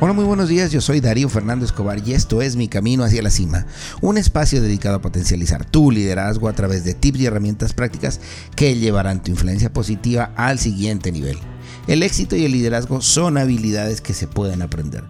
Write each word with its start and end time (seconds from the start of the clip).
Hola, 0.00 0.12
muy 0.12 0.24
buenos 0.24 0.48
días. 0.48 0.72
Yo 0.72 0.80
soy 0.80 1.00
Darío 1.00 1.28
Fernando 1.28 1.64
Escobar 1.64 2.00
y 2.04 2.14
esto 2.14 2.42
es 2.42 2.56
Mi 2.56 2.66
Camino 2.66 3.04
hacia 3.04 3.22
la 3.22 3.30
Cima, 3.30 3.66
un 4.00 4.18
espacio 4.18 4.60
dedicado 4.60 4.96
a 4.96 5.00
potencializar 5.00 5.64
tu 5.64 5.92
liderazgo 5.92 6.48
a 6.48 6.52
través 6.52 6.84
de 6.84 6.94
tips 6.94 7.20
y 7.20 7.26
herramientas 7.26 7.74
prácticas 7.74 8.20
que 8.56 8.74
llevarán 8.74 9.22
tu 9.22 9.30
influencia 9.30 9.72
positiva 9.72 10.32
al 10.34 10.58
siguiente 10.58 11.12
nivel. 11.12 11.38
El 11.86 12.02
éxito 12.02 12.34
y 12.34 12.44
el 12.44 12.52
liderazgo 12.52 13.00
son 13.02 13.38
habilidades 13.38 14.00
que 14.00 14.14
se 14.14 14.26
pueden 14.26 14.62
aprender. 14.62 15.04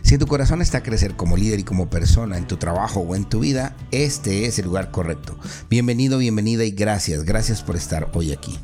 Si 0.00 0.16
tu 0.16 0.26
corazón 0.26 0.62
está 0.62 0.78
a 0.78 0.82
crecer 0.82 1.16
como 1.16 1.36
líder 1.36 1.60
y 1.60 1.64
como 1.64 1.90
persona 1.90 2.38
en 2.38 2.46
tu 2.46 2.56
trabajo 2.56 3.00
o 3.00 3.14
en 3.14 3.26
tu 3.26 3.40
vida, 3.40 3.76
este 3.90 4.46
es 4.46 4.58
el 4.58 4.64
lugar 4.64 4.90
correcto. 4.90 5.38
Bienvenido, 5.68 6.16
bienvenida 6.16 6.64
y 6.64 6.70
gracias, 6.70 7.24
gracias 7.24 7.62
por 7.62 7.76
estar 7.76 8.10
hoy 8.14 8.32
aquí. 8.32 8.58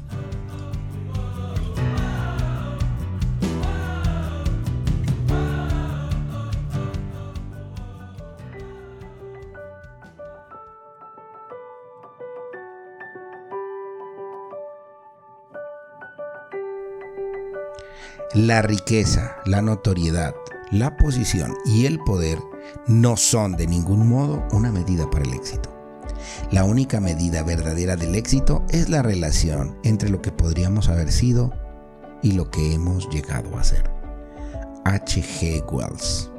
La 18.34 18.62
riqueza, 18.62 19.39
la 19.45 19.61
notoriedad, 19.61 20.37
la 20.70 20.97
posición 20.97 21.56
y 21.64 21.86
el 21.86 21.98
poder 21.98 22.39
no 22.87 23.17
son 23.17 23.56
de 23.56 23.67
ningún 23.67 24.09
modo 24.09 24.47
una 24.53 24.70
medida 24.70 25.11
para 25.11 25.25
el 25.25 25.34
éxito. 25.34 25.69
La 26.53 26.62
única 26.62 27.00
medida 27.00 27.42
verdadera 27.42 27.97
del 27.97 28.14
éxito 28.14 28.64
es 28.69 28.89
la 28.89 29.03
relación 29.03 29.77
entre 29.83 30.11
lo 30.11 30.22
que 30.22 30.31
podríamos 30.31 30.89
haber 30.89 31.11
sido 31.11 31.53
y 32.22 32.31
lo 32.31 32.53
que 32.53 32.72
hemos 32.72 33.11
llegado 33.11 33.59
a 33.59 33.64
ser. 33.64 33.91
H.G. 34.84 35.65
Wells. 35.69 36.31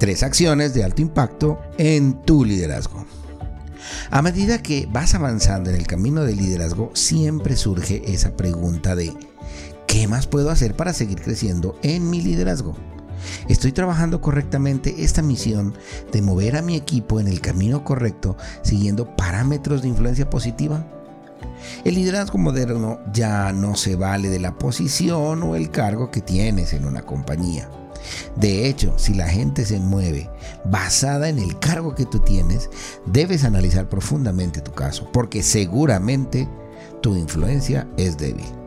Tres 0.00 0.24
acciones 0.24 0.74
de 0.74 0.82
alto 0.82 1.00
impacto 1.00 1.60
en 1.78 2.22
tu 2.22 2.44
liderazgo. 2.44 3.06
A 4.10 4.20
medida 4.20 4.62
que 4.62 4.88
vas 4.90 5.14
avanzando 5.14 5.70
en 5.70 5.76
el 5.76 5.86
camino 5.86 6.24
del 6.24 6.38
liderazgo, 6.38 6.90
siempre 6.94 7.54
surge 7.56 8.02
esa 8.12 8.36
pregunta 8.36 8.96
de 8.96 9.14
¿Qué 9.88 10.06
más 10.06 10.26
puedo 10.26 10.50
hacer 10.50 10.76
para 10.76 10.92
seguir 10.92 11.20
creciendo 11.20 11.76
en 11.82 12.10
mi 12.10 12.20
liderazgo? 12.20 12.76
¿Estoy 13.48 13.72
trabajando 13.72 14.20
correctamente 14.20 15.02
esta 15.02 15.22
misión 15.22 15.74
de 16.12 16.20
mover 16.22 16.56
a 16.56 16.62
mi 16.62 16.76
equipo 16.76 17.18
en 17.18 17.26
el 17.26 17.40
camino 17.40 17.82
correcto 17.84 18.36
siguiendo 18.62 19.16
parámetros 19.16 19.80
de 19.82 19.88
influencia 19.88 20.28
positiva? 20.28 20.86
El 21.84 21.94
liderazgo 21.94 22.36
moderno 22.36 23.00
ya 23.14 23.50
no 23.52 23.76
se 23.76 23.96
vale 23.96 24.28
de 24.28 24.38
la 24.38 24.58
posición 24.58 25.42
o 25.42 25.56
el 25.56 25.70
cargo 25.70 26.10
que 26.10 26.20
tienes 26.20 26.74
en 26.74 26.84
una 26.84 27.02
compañía. 27.02 27.70
De 28.36 28.68
hecho, 28.68 28.92
si 28.98 29.14
la 29.14 29.26
gente 29.26 29.64
se 29.64 29.80
mueve 29.80 30.28
basada 30.66 31.30
en 31.30 31.38
el 31.38 31.58
cargo 31.58 31.94
que 31.94 32.04
tú 32.04 32.18
tienes, 32.18 32.68
debes 33.06 33.42
analizar 33.42 33.88
profundamente 33.88 34.60
tu 34.60 34.72
caso, 34.72 35.10
porque 35.12 35.42
seguramente 35.42 36.46
tu 37.00 37.16
influencia 37.16 37.88
es 37.96 38.18
débil. 38.18 38.57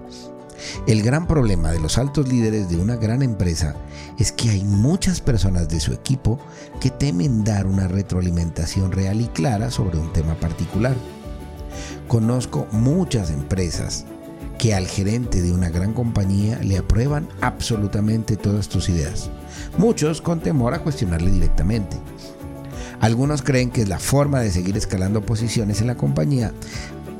El 0.88 1.02
gran 1.02 1.28
problema 1.28 1.72
de 1.72 1.80
los 1.80 1.98
altos 1.98 2.28
líderes 2.28 2.70
de 2.70 2.78
una 2.78 2.95
gran 2.95 3.22
empresa 3.22 3.76
es 4.17 4.31
que 4.31 4.50
hay 4.50 4.64
muchas 4.64 5.22
personas 5.22 5.70
de 5.70 5.80
su 5.80 5.94
equipo 5.94 6.40
que 6.80 6.90
temen 6.90 7.44
dar 7.44 7.68
una 7.68 7.88
retroalimentación 7.88 8.91
real 8.91 9.22
y 9.22 9.28
clara 9.28 9.72
sobre 9.72 9.97
un 9.97 10.12
tema 10.13 10.36
particular. 10.36 10.96
Conozco 12.08 12.68
muchas 12.72 13.30
empresas 13.30 14.06
que 14.58 14.75
al 14.75 14.86
gerente 14.86 15.41
de 15.41 15.52
una 15.52 15.69
gran 15.69 15.94
compañía 15.94 16.59
le 16.62 16.78
aprueban 16.78 17.28
absolutamente 17.41 18.38
todas 18.38 18.69
tus 18.69 18.90
ideas, 18.90 19.31
muchos 19.78 20.22
con 20.22 20.40
temor 20.40 20.75
a 20.75 20.84
cuestionarle 20.84 21.31
directamente. 21.31 21.97
Algunos 23.00 23.41
creen 23.41 23.72
que 23.72 23.81
es 23.81 23.90
la 23.90 23.97
forma 23.97 24.41
de 24.41 24.52
seguir 24.52 24.78
escalando 24.78 25.25
posiciones 25.25 25.81
en 25.81 25.88
la 25.88 25.96
compañía, 25.96 26.53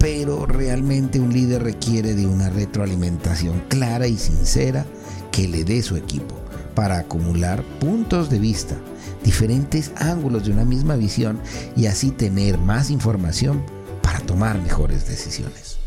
pero 0.02 0.48
realmente 0.48 1.20
un 1.20 1.32
líder 1.32 1.62
requiere 1.62 2.16
de 2.16 2.26
una 2.26 2.50
retroalimentación 2.50 3.62
clara 3.70 4.08
y 4.08 4.18
sincera 4.18 4.84
que 5.32 5.48
le 5.48 5.64
dé 5.64 5.84
su 5.84 5.96
equipo 5.96 6.36
para 6.74 6.98
acumular 6.98 7.64
puntos 7.80 8.32
de 8.32 8.40
vista, 8.40 8.76
diferentes 9.24 9.92
ángulos 9.98 10.46
de 10.46 10.54
una 10.54 10.66
misma 10.66 10.96
visión 10.96 11.40
y 11.76 11.86
así 11.86 12.10
tener 12.10 12.58
más 12.58 12.90
información 12.90 13.64
para 14.02 14.22
tomar 14.22 14.60
mejores 14.60 15.08
decisiones. 15.08 15.78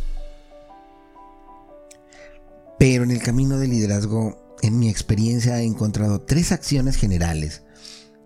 Pero 2.79 3.03
en 3.03 3.11
el 3.11 3.21
camino 3.21 3.59
del 3.59 3.71
liderazgo, 3.71 4.57
en 4.63 4.79
mi 4.79 4.89
experiencia 4.89 5.61
he 5.61 5.65
encontrado 5.65 6.21
tres 6.21 6.53
acciones 6.53 6.97
generales 6.97 7.63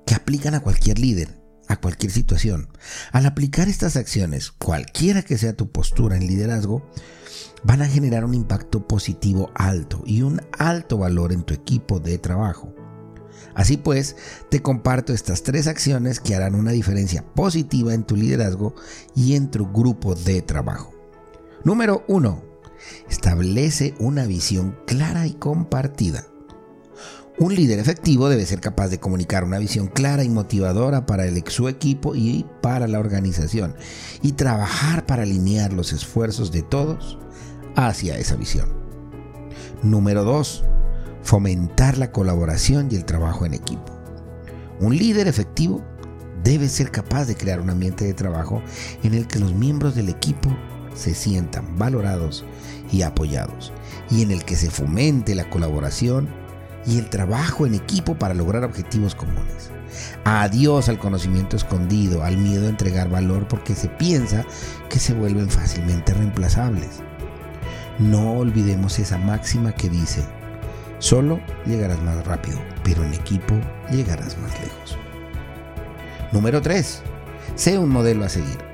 que 0.05 0.15
aplican 0.15 0.55
a 0.55 0.61
cualquier 0.61 0.99
líder 0.99 1.48
a 1.69 1.77
cualquier 1.77 2.11
situación. 2.11 2.69
Al 3.13 3.27
aplicar 3.27 3.69
estas 3.69 3.97
acciones, 3.97 4.51
cualquiera 4.51 5.23
que 5.23 5.39
sea 5.39 5.57
tu 5.57 5.71
postura 5.71 6.17
en 6.17 6.27
liderazgo, 6.27 6.83
van 7.63 7.83
a 7.83 7.89
generar 7.89 8.25
un 8.25 8.35
impacto 8.35 8.87
positivo 8.87 9.51
alto 9.55 10.03
y 10.07 10.23
un 10.23 10.41
alto 10.59 10.99
valor 10.99 11.33
en 11.33 11.43
tu 11.43 11.55
equipo 11.55 12.01
de 12.01 12.19
trabajo. 12.19 12.75
Así 13.55 13.77
pues, 13.77 14.17
te 14.51 14.63
comparto 14.63 15.13
estas 15.13 15.43
tres 15.43 15.67
acciones 15.67 16.21
que 16.21 16.35
harán 16.35 16.55
una 16.55 16.71
diferencia 16.71 17.25
positiva 17.35 17.93
en 17.93 18.05
tu 18.05 18.17
liderazgo 18.17 18.75
y 19.15 19.35
en 19.35 19.51
tu 19.51 19.71
grupo 19.73 20.15
de 20.15 20.43
trabajo. 20.43 20.93
Número 21.65 22.05
1. 22.07 22.45
Establece 23.11 23.95
una 23.99 24.27
visión 24.27 24.79
clara 24.87 25.27
y 25.27 25.35
compartida. 25.35 26.25
Un 27.41 27.55
líder 27.55 27.79
efectivo 27.79 28.29
debe 28.29 28.45
ser 28.47 28.61
capaz 28.61 28.89
de 28.89 28.99
comunicar 28.99 29.45
una 29.45 29.61
visión 29.61 29.87
clara 29.87 30.25
y 30.25 30.29
motivadora 30.29 31.07
para 31.07 31.25
el, 31.25 31.45
su 31.47 31.69
equipo 31.69 32.17
y 32.17 32.45
para 32.61 32.89
la 32.89 32.99
organización 32.99 33.77
y 34.23 34.33
trabajar 34.33 35.07
para 35.07 35.23
alinear 35.23 35.73
los 35.73 35.93
esfuerzos 35.93 36.51
de 36.51 36.63
todos 36.63 37.17
hacia 37.77 38.19
esa 38.19 38.35
visión. 38.35 38.69
Número 39.85 40.25
2. 40.25 40.65
Fomentar 41.23 41.97
la 41.97 42.11
colaboración 42.11 42.89
y 42.91 42.97
el 42.97 43.05
trabajo 43.05 43.47
en 43.47 43.55
equipo. 43.55 43.93
Un 44.81 44.97
líder 44.97 45.29
efectivo 45.29 45.81
debe 46.43 46.69
ser 46.69 46.91
capaz 46.91 47.27
de 47.27 47.37
crear 47.37 47.61
un 47.61 47.71
ambiente 47.71 48.05
de 48.05 48.15
trabajo 48.15 48.63
en 49.05 49.15
el 49.15 49.29
que 49.29 49.39
los 49.39 49.55
miembros 49.55 49.95
del 49.95 50.09
equipo 50.09 50.51
se 50.93 51.15
sientan 51.15 51.79
valorados 51.79 52.45
y 52.91 53.03
apoyados 53.03 53.73
y 54.11 54.23
en 54.23 54.33
el 54.33 54.45
que 54.45 54.57
se 54.57 54.71
fomente 54.71 55.37
la 55.37 55.49
colaboración 55.49 56.48
y 56.89 56.99
el 56.99 57.11
trabajo 57.11 57.67
en 57.67 57.75
equipo 57.75 58.15
para 58.15 58.33
lograr 58.33 58.65
objetivos 58.65 59.15
comunes. 59.15 59.71
Adiós 60.25 60.89
al 60.89 60.99
conocimiento 60.99 61.57
escondido, 61.57 62.25
al 62.25 62.39
miedo 62.39 62.67
a 62.67 62.71
entregar 62.71 63.11
valor 63.11 63.47
porque 63.47 63.75
se 63.75 63.89
piensa 63.89 64.45
que 64.89 64.99
se 64.99 65.13
vuelven 65.13 65.51
fácilmente 65.51 66.15
reemplazables. 66.15 67.01
No 67.99 68.33
olvidemos 68.33 68.99
esa 68.99 69.19
máxima 69.19 69.73
que 69.73 69.91
dice, 69.91 70.25
solo 70.99 71.41
llegarás 71.67 72.01
más 72.03 72.27
rápido, 72.27 72.59
pero 72.85 73.05
en 73.05 73.13
equipo 73.13 73.55
llegarás 73.91 74.39
más 74.39 74.53
lejos. 74.61 74.97
Número 76.33 76.63
3. 76.63 77.03
Sé 77.55 77.79
un 77.79 77.91
modelo 77.91 78.25
a 78.25 78.29
seguir. 78.29 78.68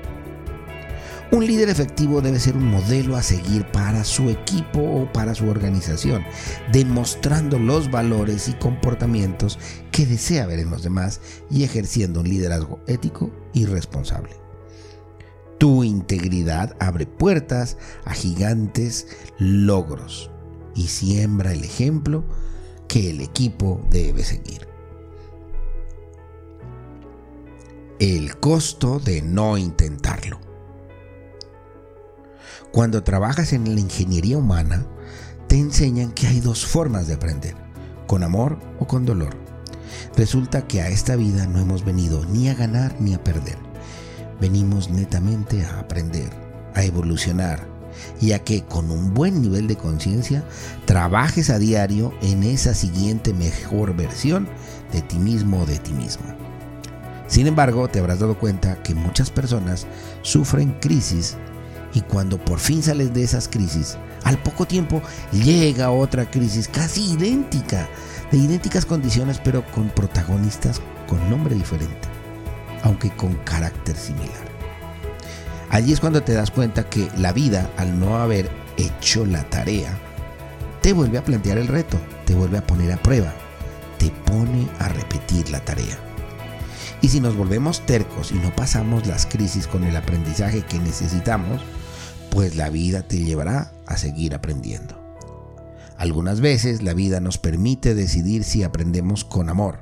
Un 1.35 1.45
líder 1.45 1.67
efectivo 1.67 2.21
debe 2.21 2.39
ser 2.39 2.55
un 2.55 2.71
modelo 2.71 3.17
a 3.17 3.21
seguir 3.21 3.69
para 3.73 4.05
su 4.05 4.29
equipo 4.29 4.79
o 4.79 5.11
para 5.11 5.35
su 5.35 5.49
organización, 5.49 6.23
demostrando 6.71 7.59
los 7.59 7.91
valores 7.91 8.47
y 8.47 8.53
comportamientos 8.53 9.59
que 9.91 10.05
desea 10.05 10.45
ver 10.45 10.59
en 10.59 10.69
los 10.69 10.81
demás 10.81 11.19
y 11.51 11.65
ejerciendo 11.65 12.21
un 12.21 12.29
liderazgo 12.29 12.79
ético 12.87 13.31
y 13.51 13.65
responsable. 13.65 14.29
Tu 15.57 15.83
integridad 15.83 16.73
abre 16.79 17.05
puertas 17.05 17.75
a 18.05 18.13
gigantes 18.13 19.05
logros 19.37 20.31
y 20.73 20.87
siembra 20.87 21.51
el 21.51 21.65
ejemplo 21.65 22.23
que 22.87 23.09
el 23.09 23.19
equipo 23.19 23.85
debe 23.89 24.23
seguir. 24.23 24.69
El 27.99 28.37
costo 28.37 29.01
de 29.01 29.21
no 29.21 29.57
intentarlo. 29.57 30.14
Cuando 32.75 33.03
trabajas 33.03 33.53
en 33.53 33.73
la 33.73 33.79
ingeniería 33.79 34.37
humana, 34.37 34.85
te 35.47 35.57
enseñan 35.57 36.11
que 36.11 36.27
hay 36.27 36.41
dos 36.41 36.65
formas 36.65 37.07
de 37.07 37.13
aprender, 37.13 37.55
con 38.05 38.21
amor 38.21 38.59
o 38.81 38.85
con 38.85 39.05
dolor. 39.05 39.33
Resulta 40.17 40.67
que 40.67 40.81
a 40.81 40.89
esta 40.89 41.15
vida 41.15 41.47
no 41.47 41.59
hemos 41.59 41.85
venido 41.85 42.25
ni 42.25 42.49
a 42.49 42.53
ganar 42.53 42.93
ni 42.99 43.13
a 43.13 43.23
perder. 43.23 43.57
Venimos 44.41 44.89
netamente 44.89 45.63
a 45.63 45.79
aprender, 45.79 46.29
a 46.73 46.83
evolucionar 46.83 47.65
y 48.19 48.33
a 48.33 48.39
que 48.39 48.65
con 48.65 48.91
un 48.91 49.13
buen 49.13 49.41
nivel 49.41 49.67
de 49.67 49.77
conciencia 49.77 50.43
trabajes 50.83 51.49
a 51.49 51.59
diario 51.59 52.13
en 52.21 52.43
esa 52.43 52.73
siguiente 52.73 53.33
mejor 53.33 53.95
versión 53.95 54.49
de 54.91 55.01
ti 55.01 55.17
mismo 55.17 55.61
o 55.61 55.65
de 55.65 55.79
ti 55.79 55.93
misma. 55.93 56.35
Sin 57.27 57.47
embargo, 57.47 57.87
te 57.87 57.99
habrás 57.99 58.19
dado 58.19 58.37
cuenta 58.37 58.83
que 58.83 58.93
muchas 58.93 59.29
personas 59.31 59.87
sufren 60.23 60.73
crisis 60.81 61.37
y 61.95 62.01
cuando 62.01 62.37
por 62.37 62.59
fin 62.59 62.83
sales 62.83 63.13
de 63.13 63.23
esas 63.23 63.47
crisis, 63.47 63.97
al 64.23 64.37
poco 64.37 64.65
tiempo 64.65 65.01
llega 65.31 65.89
otra 65.89 66.29
crisis 66.29 66.67
casi 66.67 67.13
idéntica, 67.13 67.87
de 68.31 68.37
idénticas 68.37 68.85
condiciones 68.85 69.39
pero 69.43 69.65
con 69.71 69.89
protagonistas 69.89 70.81
con 71.07 71.29
nombre 71.29 71.55
diferente, 71.55 72.07
aunque 72.83 73.09
con 73.11 73.33
carácter 73.45 73.95
similar. 73.95 74.55
Allí 75.69 75.93
es 75.93 76.01
cuando 76.01 76.21
te 76.21 76.33
das 76.33 76.51
cuenta 76.51 76.89
que 76.89 77.09
la 77.17 77.31
vida, 77.31 77.69
al 77.77 77.97
no 77.99 78.17
haber 78.17 78.49
hecho 78.77 79.25
la 79.25 79.43
tarea, 79.49 79.97
te 80.81 80.93
vuelve 80.93 81.17
a 81.17 81.23
plantear 81.23 81.57
el 81.57 81.67
reto, 81.67 81.97
te 82.25 82.35
vuelve 82.35 82.57
a 82.57 82.67
poner 82.67 82.91
a 82.91 82.97
prueba, 82.97 83.33
te 83.97 84.11
pone 84.25 84.67
a 84.79 84.89
repetir 84.89 85.49
la 85.49 85.61
tarea. 85.61 85.97
Y 87.01 87.07
si 87.07 87.19
nos 87.19 87.35
volvemos 87.35 87.85
tercos 87.85 88.31
y 88.31 88.35
no 88.35 88.53
pasamos 88.55 89.07
las 89.07 89.25
crisis 89.25 89.67
con 89.67 89.83
el 89.83 89.95
aprendizaje 89.95 90.63
que 90.63 90.79
necesitamos, 90.79 91.61
pues 92.35 92.57
la 92.57 92.69
vida 92.69 93.01
te 93.01 93.23
llevará 93.23 93.71
a 93.87 93.95
seguir 93.95 94.35
aprendiendo. 94.35 95.01
Algunas 95.97 96.41
veces 96.41 96.83
la 96.83 96.93
vida 96.93 97.21
nos 97.21 97.37
permite 97.37 97.95
decidir 97.95 98.43
si 98.43 98.61
aprendemos 98.61 99.23
con 99.23 99.49
amor. 99.49 99.79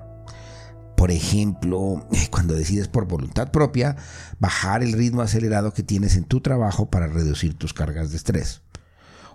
Por 0.96 1.10
ejemplo, 1.10 2.08
cuando 2.30 2.54
decides 2.54 2.88
por 2.88 3.08
voluntad 3.08 3.50
propia 3.50 3.96
bajar 4.38 4.84
el 4.84 4.94
ritmo 4.94 5.24
acelerado 5.24 5.74
que 5.74 5.82
tienes 5.82 6.16
en 6.16 6.26
tu 6.26 6.42
trabajo 6.42 6.92
para 6.92 7.08
reducir 7.08 7.58
tus 7.58 7.74
cargas 7.74 8.12
de 8.12 8.18
estrés. 8.18 8.62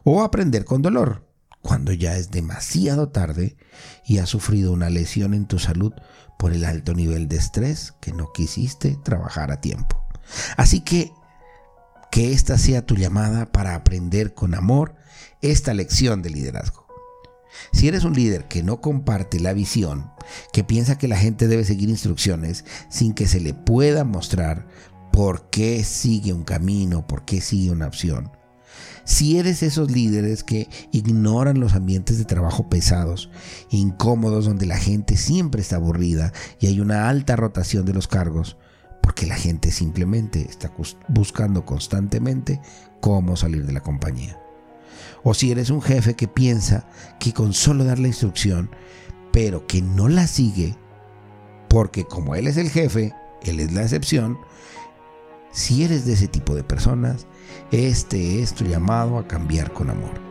O 0.04 0.22
aprender 0.22 0.64
con 0.64 0.80
dolor, 0.80 1.26
cuando 1.60 1.92
ya 1.92 2.16
es 2.16 2.30
demasiado 2.30 3.08
tarde 3.08 3.56
y 4.06 4.18
has 4.18 4.28
sufrido 4.28 4.70
una 4.70 4.90
lesión 4.90 5.34
en 5.34 5.48
tu 5.48 5.58
salud 5.58 5.92
por 6.38 6.52
el 6.52 6.64
alto 6.64 6.94
nivel 6.94 7.26
de 7.26 7.38
estrés 7.38 7.94
que 8.00 8.12
no 8.12 8.30
quisiste 8.32 8.96
trabajar 9.02 9.50
a 9.50 9.60
tiempo. 9.60 10.06
Así 10.56 10.82
que 10.82 11.10
que 12.10 12.32
esta 12.32 12.58
sea 12.58 12.84
tu 12.84 12.96
llamada 12.96 13.50
para 13.52 13.74
aprender 13.74 14.34
con 14.34 14.54
amor 14.54 14.94
esta 15.40 15.74
lección 15.74 16.22
de 16.22 16.30
liderazgo. 16.30 16.86
Si 17.72 17.88
eres 17.88 18.04
un 18.04 18.14
líder 18.14 18.46
que 18.46 18.62
no 18.62 18.80
comparte 18.80 19.40
la 19.40 19.52
visión, 19.52 20.10
que 20.52 20.64
piensa 20.64 20.98
que 20.98 21.08
la 21.08 21.16
gente 21.16 21.48
debe 21.48 21.64
seguir 21.64 21.88
instrucciones 21.88 22.64
sin 22.88 23.14
que 23.14 23.26
se 23.26 23.40
le 23.40 23.54
pueda 23.54 24.04
mostrar 24.04 24.66
por 25.12 25.50
qué 25.50 25.82
sigue 25.84 26.32
un 26.32 26.44
camino, 26.44 27.06
por 27.06 27.24
qué 27.24 27.40
sigue 27.40 27.70
una 27.70 27.86
opción, 27.86 28.30
si 29.08 29.38
eres 29.38 29.62
esos 29.62 29.90
líderes 29.90 30.44
que 30.44 30.68
ignoran 30.92 31.60
los 31.60 31.72
ambientes 31.72 32.18
de 32.18 32.26
trabajo 32.26 32.68
pesados, 32.68 33.30
incómodos, 33.70 34.44
donde 34.44 34.66
la 34.66 34.76
gente 34.76 35.16
siempre 35.16 35.62
está 35.62 35.76
aburrida 35.76 36.34
y 36.60 36.66
hay 36.66 36.80
una 36.80 37.08
alta 37.08 37.34
rotación 37.34 37.86
de 37.86 37.94
los 37.94 38.06
cargos, 38.06 38.58
porque 39.08 39.24
la 39.24 39.36
gente 39.36 39.70
simplemente 39.70 40.46
está 40.50 40.70
buscando 41.08 41.64
constantemente 41.64 42.60
cómo 43.00 43.36
salir 43.36 43.64
de 43.64 43.72
la 43.72 43.80
compañía. 43.80 44.38
O 45.22 45.32
si 45.32 45.50
eres 45.50 45.70
un 45.70 45.80
jefe 45.80 46.12
que 46.12 46.28
piensa 46.28 46.90
que 47.18 47.32
con 47.32 47.54
solo 47.54 47.84
dar 47.84 47.98
la 47.98 48.08
instrucción, 48.08 48.68
pero 49.32 49.66
que 49.66 49.80
no 49.80 50.08
la 50.08 50.26
sigue, 50.26 50.76
porque 51.70 52.04
como 52.04 52.34
él 52.34 52.48
es 52.48 52.58
el 52.58 52.68
jefe, 52.68 53.14
él 53.44 53.60
es 53.60 53.72
la 53.72 53.80
excepción, 53.80 54.36
si 55.52 55.84
eres 55.84 56.04
de 56.04 56.12
ese 56.12 56.28
tipo 56.28 56.54
de 56.54 56.62
personas, 56.62 57.26
este 57.72 58.42
es 58.42 58.52
tu 58.52 58.66
llamado 58.66 59.16
a 59.16 59.26
cambiar 59.26 59.72
con 59.72 59.88
amor. 59.88 60.28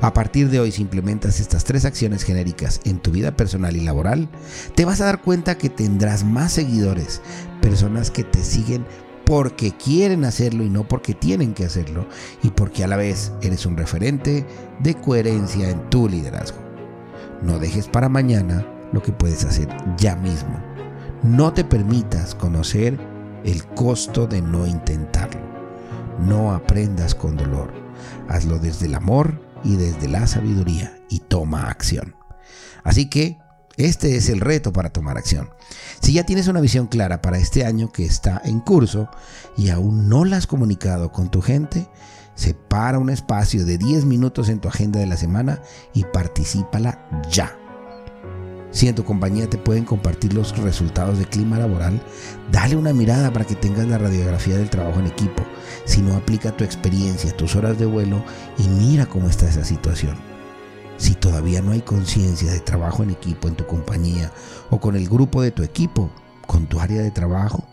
A 0.00 0.12
partir 0.12 0.48
de 0.48 0.60
hoy, 0.60 0.70
si 0.70 0.82
implementas 0.82 1.40
estas 1.40 1.64
tres 1.64 1.84
acciones 1.84 2.22
genéricas 2.22 2.80
en 2.84 3.00
tu 3.00 3.10
vida 3.10 3.36
personal 3.36 3.76
y 3.76 3.80
laboral, 3.80 4.28
te 4.76 4.84
vas 4.84 5.00
a 5.00 5.06
dar 5.06 5.22
cuenta 5.22 5.58
que 5.58 5.68
tendrás 5.68 6.22
más 6.22 6.52
seguidores, 6.52 7.20
personas 7.62 8.10
que 8.10 8.24
te 8.24 8.44
siguen 8.44 8.84
porque 9.24 9.72
quieren 9.72 10.26
hacerlo 10.26 10.64
y 10.64 10.68
no 10.68 10.86
porque 10.86 11.14
tienen 11.14 11.54
que 11.54 11.64
hacerlo, 11.64 12.06
y 12.42 12.50
porque 12.50 12.84
a 12.84 12.88
la 12.88 12.96
vez 12.96 13.32
eres 13.40 13.64
un 13.64 13.78
referente 13.78 14.44
de 14.80 14.94
coherencia 14.94 15.70
en 15.70 15.88
tu 15.88 16.08
liderazgo. 16.08 16.58
No 17.40 17.58
dejes 17.58 17.88
para 17.88 18.10
mañana 18.10 18.66
lo 18.92 19.00
que 19.00 19.12
puedes 19.12 19.44
hacer 19.44 19.68
ya 19.96 20.16
mismo. 20.16 20.60
No 21.22 21.52
te 21.52 21.64
permitas 21.64 22.34
conocer 22.34 22.98
el 23.44 23.64
costo 23.64 24.26
de 24.26 24.42
no 24.42 24.66
intentarlo. 24.66 25.40
No 26.26 26.52
aprendas 26.52 27.14
con 27.14 27.36
dolor. 27.36 27.72
Hazlo 28.28 28.58
desde 28.58 28.86
el 28.86 28.94
amor 28.94 29.40
y 29.64 29.76
desde 29.76 30.08
la 30.08 30.26
sabiduría 30.26 30.98
y 31.08 31.20
toma 31.20 31.68
acción. 31.68 32.14
Así 32.84 33.08
que 33.08 33.38
este 33.76 34.16
es 34.16 34.28
el 34.28 34.40
reto 34.40 34.72
para 34.72 34.90
tomar 34.90 35.16
acción. 35.16 35.50
Si 36.00 36.12
ya 36.12 36.24
tienes 36.24 36.48
una 36.48 36.60
visión 36.60 36.86
clara 36.86 37.22
para 37.22 37.38
este 37.38 37.64
año 37.64 37.90
que 37.90 38.04
está 38.04 38.40
en 38.44 38.60
curso 38.60 39.08
y 39.56 39.70
aún 39.70 40.08
no 40.08 40.24
la 40.24 40.36
has 40.36 40.46
comunicado 40.46 41.10
con 41.12 41.30
tu 41.30 41.40
gente, 41.40 41.88
separa 42.34 42.98
un 42.98 43.10
espacio 43.10 43.64
de 43.64 43.78
10 43.78 44.04
minutos 44.04 44.48
en 44.48 44.60
tu 44.60 44.68
agenda 44.68 45.00
de 45.00 45.06
la 45.06 45.16
semana 45.16 45.62
y 45.94 46.04
particípala 46.04 47.08
ya. 47.30 47.56
Si 48.70 48.88
en 48.88 48.94
tu 48.94 49.04
compañía 49.04 49.48
te 49.50 49.58
pueden 49.58 49.84
compartir 49.84 50.32
los 50.32 50.56
resultados 50.56 51.18
de 51.18 51.26
clima 51.26 51.58
laboral, 51.58 52.02
dale 52.50 52.74
una 52.74 52.94
mirada 52.94 53.30
para 53.30 53.44
que 53.44 53.54
tengas 53.54 53.86
la 53.86 53.98
radiografía 53.98 54.56
del 54.56 54.70
trabajo 54.70 54.98
en 54.98 55.06
equipo. 55.06 55.44
Si 55.84 56.00
no, 56.00 56.16
aplica 56.16 56.56
tu 56.56 56.64
experiencia, 56.64 57.36
tus 57.36 57.54
horas 57.54 57.78
de 57.78 57.84
vuelo 57.84 58.24
y 58.58 58.66
mira 58.68 59.04
cómo 59.04 59.28
está 59.28 59.46
esa 59.46 59.64
situación. 59.64 60.31
Si 60.96 61.14
todavía 61.14 61.62
no 61.62 61.72
hay 61.72 61.82
conciencia 61.82 62.52
de 62.52 62.60
trabajo 62.60 63.02
en 63.02 63.10
equipo 63.10 63.48
en 63.48 63.56
tu 63.56 63.66
compañía 63.66 64.32
o 64.70 64.80
con 64.80 64.96
el 64.96 65.08
grupo 65.08 65.42
de 65.42 65.50
tu 65.50 65.62
equipo, 65.62 66.10
con 66.46 66.66
tu 66.66 66.80
área 66.80 67.02
de 67.02 67.10
trabajo, 67.10 67.66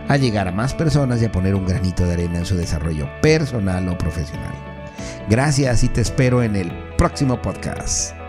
a 0.08 0.16
llegar 0.16 0.48
a 0.48 0.52
más 0.52 0.74
personas 0.74 1.22
y 1.22 1.26
a 1.26 1.32
poner 1.32 1.54
un 1.54 1.66
granito 1.66 2.04
de 2.06 2.14
arena 2.14 2.38
en 2.38 2.46
su 2.46 2.56
desarrollo 2.56 3.08
personal 3.22 3.88
o 3.88 3.96
profesional. 3.96 4.54
Gracias 5.28 5.84
y 5.84 5.88
te 5.88 6.00
espero 6.00 6.42
en 6.42 6.56
el 6.56 6.72
próximo 6.96 7.40
podcast. 7.40 8.23